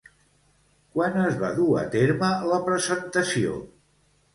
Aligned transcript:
Quan 0.95 1.21
es 1.25 1.37
va 1.45 1.53
dur 1.59 1.69
a 1.85 1.85
terme 1.99 2.33
la 2.49 2.61
presentació? 2.73 3.65